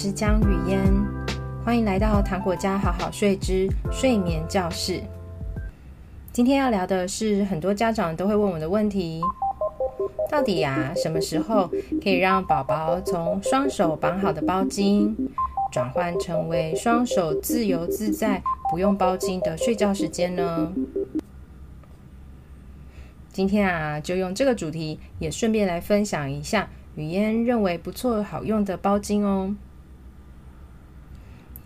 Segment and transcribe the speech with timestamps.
[0.00, 0.78] 是江雨嫣，
[1.64, 5.02] 欢迎来到糖果家好好睡之睡眠教室。
[6.30, 9.20] 今天要聊的是很多家长都会问我的问题：
[10.30, 11.68] 到底呀，什么时候
[12.00, 15.12] 可以让宝宝从双手绑好的包巾，
[15.72, 20.72] 转换成为双手自由自在、不用包巾的睡觉时间呢？
[23.32, 29.56] 今天啊，就用这个主题，也顺便来分享一下雨嫣认为不错好用的包巾哦。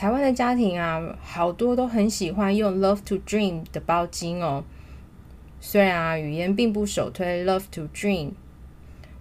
[0.00, 4.64] 台湾的家庭啊，好多都很喜欢用 Love to Dream 的包巾哦。
[5.60, 8.30] 虽然啊，语言并不首推 Love to Dream，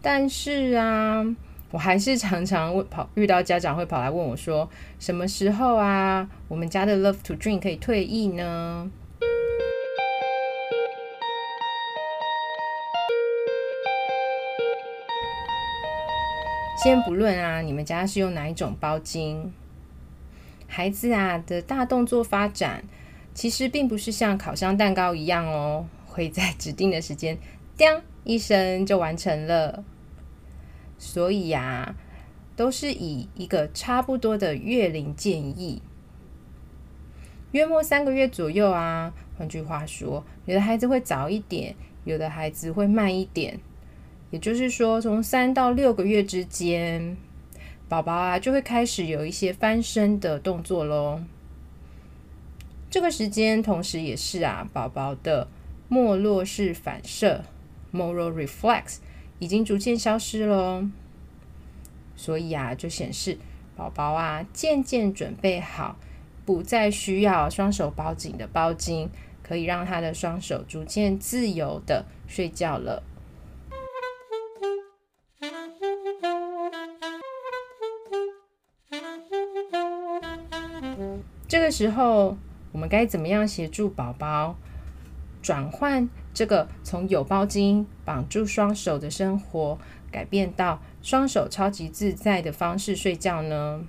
[0.00, 1.26] 但是啊，
[1.72, 4.70] 我还是常常会跑遇到家长会跑来问我说，
[5.00, 8.88] 什么时候啊，我们家的 Love to Dream 可以退役呢？
[16.80, 19.48] 先不论啊，你们家是用哪一种包巾？
[20.72, 22.84] 孩子啊的大动作发展，
[23.34, 27.36] 其实并不是像烤箱蛋糕一样哦，会在指定的时间
[27.76, 29.82] “叮”一声就完成了。
[30.96, 31.96] 所以呀，
[32.54, 35.82] 都是以一个差不多的月龄建议，
[37.50, 39.12] 约莫三个月左右啊。
[39.36, 43.58] 换句话说，有的孩子会早一点，有的孩子会慢一点。
[44.30, 47.16] 也就是说，从三到六个月之间，
[47.90, 51.20] 宝宝啊就会开始有一些翻身的动作喽。
[52.88, 55.48] 这个时间，同时也是啊，宝宝的
[55.88, 57.42] 莫洛氏反射
[57.92, 58.98] （Moro reflex）
[59.40, 60.88] 已经逐渐消失喽。
[62.14, 63.36] 所以啊，就显示
[63.74, 65.96] 宝宝啊渐渐准备好，
[66.46, 69.08] 不再需要双手包紧的包巾，
[69.42, 73.02] 可以让他的双手逐渐自由的睡觉了。
[81.50, 82.38] 这个时候，
[82.70, 84.56] 我们该怎么样协助宝宝
[85.42, 89.76] 转换这个从有包巾绑住双手的生活，
[90.12, 93.82] 改变到双手超级自在的方式睡觉呢？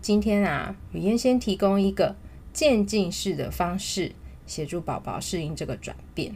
[0.00, 2.16] 今天啊，雨嫣先提供一个
[2.52, 4.10] 渐进式的方式，
[4.44, 6.34] 协助宝宝适应这个转变。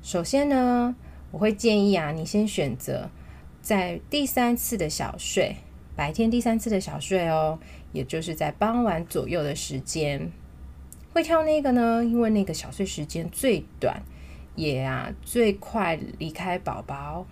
[0.00, 0.96] 首先呢，
[1.32, 3.10] 我会建议啊，你先选择
[3.60, 5.56] 在第三次的小睡。
[6.00, 7.58] 白天第三次的小睡哦，
[7.92, 10.32] 也就是在傍晚左右的时间，
[11.12, 14.00] 会挑那个呢，因为那个小睡时间最短，
[14.56, 17.26] 也啊最快离开宝宝。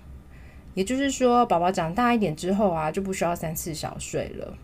[0.75, 4.59] 也就是说，宝宝长大一点之后啊，就不需要三次小睡了。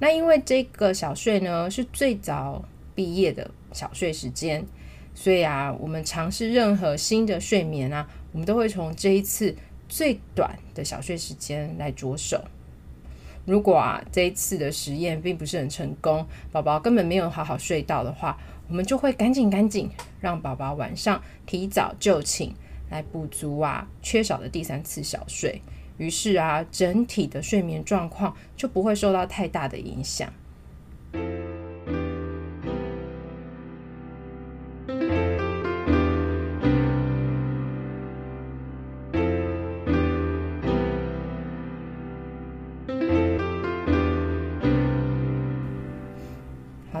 [0.00, 2.64] 那因为这个小睡呢，是最早
[2.96, 4.66] 毕业的小睡时间，
[5.14, 9.54] 所以啊，我们尝试任何新的睡眠啊，我们都会从这一次
[9.88, 12.44] 最短的小睡时间来着手。
[13.44, 18.38] 如果啊这一次的实验并不是很成功，宝宝根本没有好好睡到的话，
[18.68, 22.52] 我们就会赶紧赶紧让宝宝晚上提早就寝，
[22.88, 25.60] 来补足啊缺少的第三次小睡。
[25.98, 30.32] 于是啊整体的睡眠状况就不会受到太大的影响。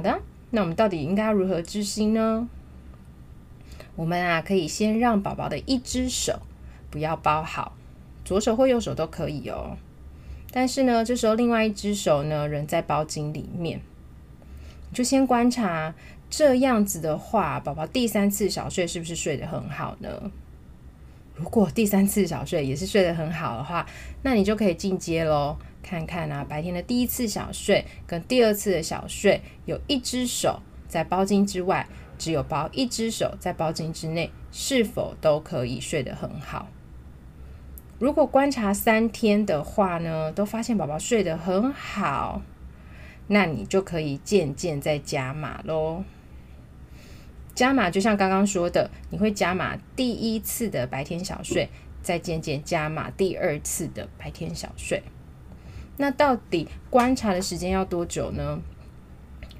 [0.02, 0.20] 的
[0.50, 2.48] 那我们到底应该如何知心呢？
[3.96, 6.40] 我们啊，可以先让宝宝的一只手
[6.90, 7.74] 不要包好，
[8.24, 9.76] 左手或右手都可以哦。
[10.50, 13.80] 但是呢，这时候另外一只手呢，仍在包巾里面，
[14.92, 15.94] 就先观察
[16.28, 20.30] 这样子的话，宝宝第三次小睡是不是睡得很好呢？
[21.34, 23.86] 如果第三次小睡也是睡得很好的话，
[24.22, 25.56] 那你就可以进阶喽。
[25.82, 36.68] 看看啊，白天的第一次小睡跟第二次的小睡，有一只手在包巾之外，只有包一只手在包巾之内，是否都可以睡得很好？
[37.98, 42.42] 如果观察三天的话呢，都发现宝宝睡得很好，
[43.26, 46.04] 那你就可以渐渐再加码喽。
[47.54, 51.68] 加码就像刚刚说的，你会加码第一次的白天小睡，
[52.02, 55.02] 再渐渐加码第二次的白天小睡。
[55.98, 58.58] 那到底观察的时间要多久呢？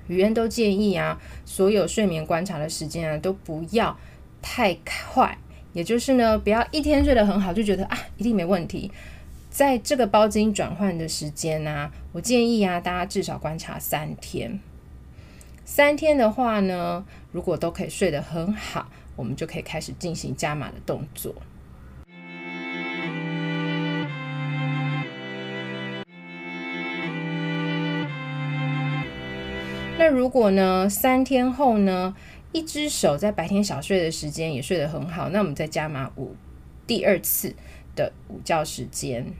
[0.08, 3.96] 语言都建议啊，所有睡眠观察的时间啊，都不要
[4.40, 5.38] 太快。
[5.72, 8.90] 也就是呢，不要一天睡得很好就觉得啊，一定没问题。
[9.48, 14.58] 在这个包巾转换的时间啊，我建议啊，大家至少观察三天。
[15.64, 21.34] 三天的话呢如果都可以睡得很好我们就可以开始进行加码的动作。
[29.98, 32.16] 那如果呢三天后呢
[32.50, 36.34] 一只手在白天小睡的时间也睡得很好那我们再加码五
[36.86, 37.54] 第二次
[37.94, 39.32] 的午觉时间。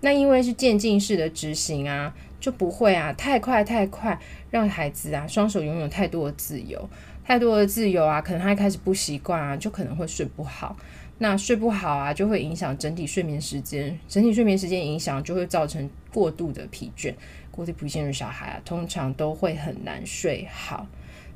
[0.00, 4.18] 那因为是渐进式的执行啊就不会啊太快太快，
[4.50, 6.88] 让孩子啊双手拥有太多的自由，
[7.24, 10.76] 太多的自由啊，可能他一开始不习惯啊，就可能会睡不好。
[11.20, 17.12] 那睡不好啊，就会影响整体睡眠时间，整体睡眠时间影响就会造成过度的疲倦。
[17.50, 20.86] 过度疲倦的小孩啊，通常都会很难睡好。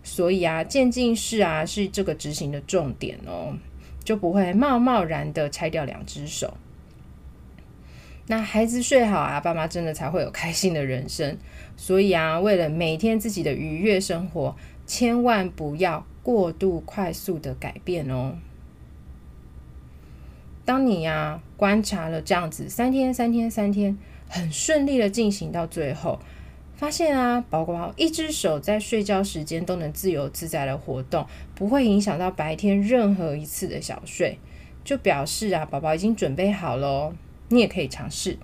[0.05, 3.53] 所以啊，渐进式啊是这个执行的重点哦，
[4.05, 6.57] 就不会贸贸然的拆掉两只手。
[8.29, 11.37] 那孩子睡好啊，爸妈真的才会有开心的人生。
[11.77, 18.37] 所以啊，为了每天自己的愉悦生活，千万不要过度快速的改变哦。
[20.65, 23.99] 当你呀、观察了这样子三天、三天、三天，
[24.29, 26.21] 很顺利的进行到最后，
[26.77, 31.27] 发现啊，宝宝一只手在睡觉时间都能自由自在的活动，
[31.57, 34.39] 不会影响到白天任何一次的小睡，
[34.85, 37.13] 就表示啊，宝宝已经准备好了。
[37.53, 38.39] 你也可以尝试，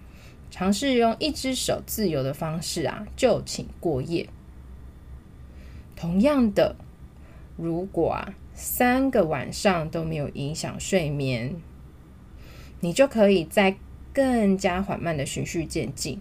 [0.51, 4.29] 尝试用一只手自由的方式啊，就寝过夜。
[5.97, 6.77] 同样的，
[7.57, 11.57] 如果啊三个晚上都没有影响睡眠，
[12.81, 13.79] 你就可以再
[14.13, 16.21] 更加缓慢的循序渐进，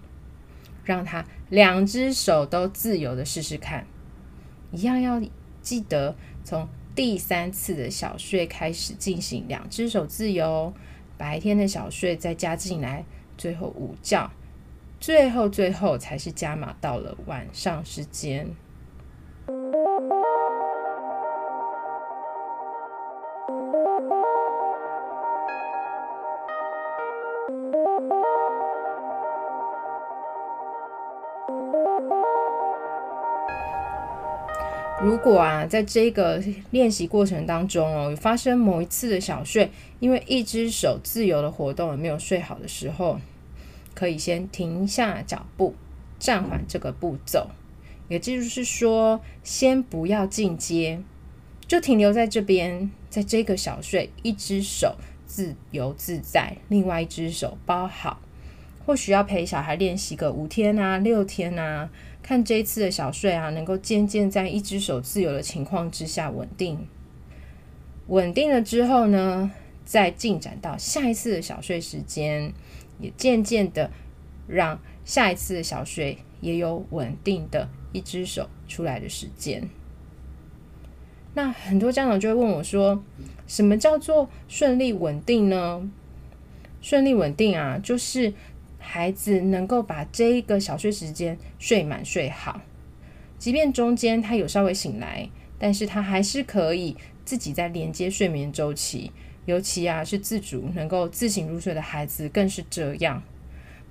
[0.85, 3.85] 让他两只手都自由的试试看。
[4.71, 5.21] 一样要
[5.61, 10.73] 记得从第三次的小睡开始进行两只手自由，
[11.17, 13.03] 白天的小睡再加进来，
[13.37, 14.29] 最后午觉，
[14.99, 18.55] 最后最后才是加码到了晚上时间。
[35.07, 39.71] 如果啊，在这个练习过程当中哦，有发生某一次的小睡，
[40.01, 43.17] 因为一只手自由的活动而没有睡好的时候，
[43.93, 45.73] 可以先停下脚步，
[46.19, 47.47] 暂缓这个步骤，
[48.09, 50.99] 也就是说，先不要进阶，
[51.65, 58.19] 就停留在这边，在这个小睡，一只手自由自在，另外一只手包好，
[58.85, 61.89] 或许要陪小孩练习个五天啊、六天啊。
[62.27, 66.85] 看这一次的小睡啊，能够渐渐在一只手自由的情况之下稳定，
[68.07, 69.49] 稳定了之后呢，
[69.85, 72.51] 再进展到下一次的小睡时间，
[72.99, 73.89] 也渐渐的
[74.45, 79.69] 让下一次的小睡也有稳定的一只手出来的时间。
[81.33, 83.01] 那很多家长就会问我说，
[83.47, 85.89] 什么叫做顺利稳定呢？
[86.81, 88.33] 顺利稳定啊，就是。
[88.87, 92.61] 孩子能够把这一个小睡时间睡满睡好，
[93.37, 95.29] 即便中间他有稍微醒来，
[95.59, 96.95] 但是他还是可以
[97.25, 99.11] 自己在连接睡眠周期。
[99.45, 103.23] 尤其啊是自主能够自行入睡的孩子更是这样。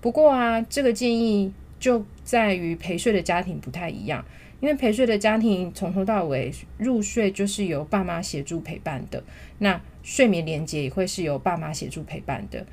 [0.03, 4.23] 不过啊，这个建议就在于陪睡的家庭不太一样，
[4.61, 9.25] 因为陪睡的家庭从头到尾入睡就是由爸妈协助陪伴的，
[9.59, 12.67] 那睡眠连接也会是由爸妈协助陪伴的。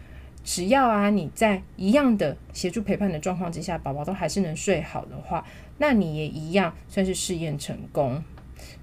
[0.44, 5.46] 只要啊，你在一样的协助陪伴的状况之下，宝宝都还是能睡好的话，
[5.78, 8.24] 那你也一样算是试验成功。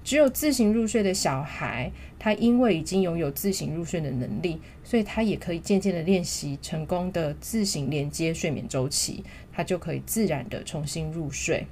[0.03, 11.65] 只有自行入睡的小孩，他因为已经拥有自行入睡的能力，所以他也可以渐渐的练习成功的自行连接睡眠周期，他就可以自然的重新入睡。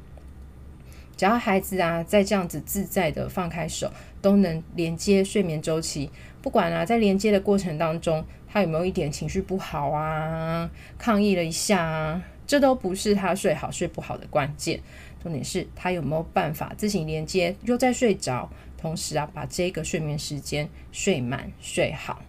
[1.19, 6.09] 只要孩子啊，在这样子自在的放开手，都能连接睡眠周期。
[6.41, 14.79] 不管啊，在连接的过程当中，他有没有一点情绪不好啊，抗议了一下啊，这都不是他睡好睡不好的关键。
[15.21, 22.21] 重点是他有没有办法自行连接，又在睡着，同时啊，把这个睡眠时间睡满睡好。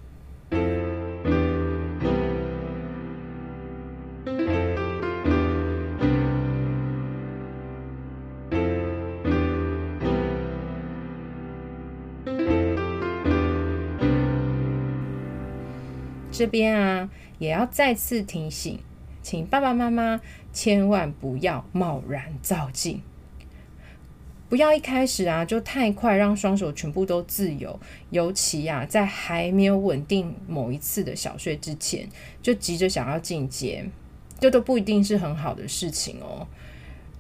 [16.41, 18.79] 这边啊，也要再次提醒，
[19.21, 20.23] 请爸爸妈妈
[20.55, 23.03] 千万不要贸然躁进，
[24.49, 27.79] 不要一开始啊就太快让双手全部都自由，
[28.09, 32.09] 尤其啊在还没有稳定某一次的小睡之前，
[32.41, 33.85] 就急着想要进阶，
[34.39, 36.49] 这都不一定是很好的事情哦。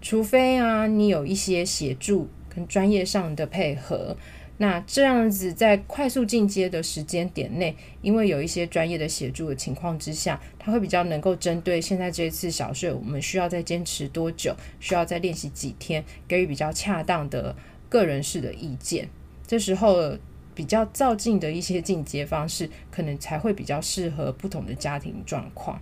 [0.00, 4.16] 除非啊你有一些协助跟专业上的配合。
[4.62, 17.56] 那这样子在快速进阶的时间点内，因为有一些专业的协助的情况之下，他会比较能够针对现在这一次小睡，我们需要再坚持多久，需要再练习几天，给予比较恰当的
[17.88, 19.08] 个人式的意见。
[19.46, 20.18] 这时候
[20.54, 25.80] 比较躁进的一些进阶方式，可能才会比较适合不同的家庭状况。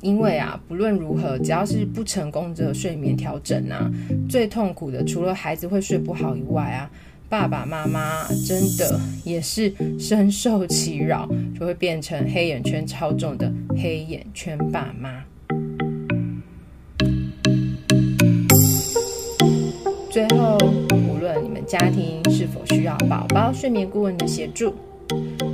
[0.00, 3.90] 因为啊，不论如何，只要是不成功的睡眠调整啊，
[4.28, 6.90] 最痛苦的除了孩子会睡不好以外啊，
[7.28, 11.28] 爸爸妈妈真的也是深受其扰，
[11.58, 15.22] 就会变成黑眼圈超重的黑眼圈爸妈。
[20.10, 20.58] 最后，
[21.08, 24.74] 无论你们家庭是否需要宝宝睡眠顾问的协助，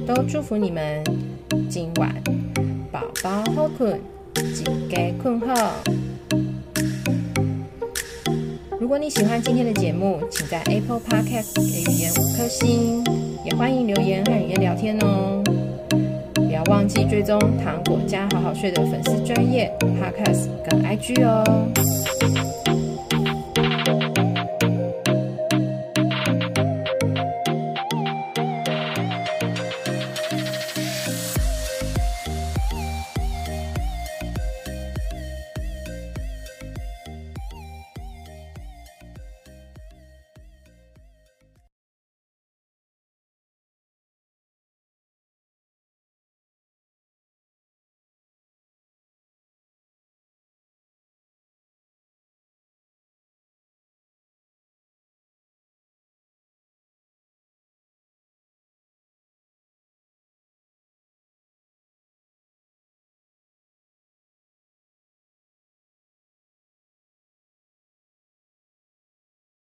[0.07, 1.05] 都祝福你们
[1.69, 2.15] 今晚
[2.93, 4.01] 宝宝好困。
[4.55, 5.55] 几个困惑。
[8.79, 13.05] 如果你喜欢今天的节目，请在 Apple Podcast 给语言五颗星，
[13.45, 15.43] 也欢迎留言和语言聊天哦。
[16.35, 21.69] 不要忘记追踪糖果家好好睡的粉丝专业 Podcast 跟 IG 哦。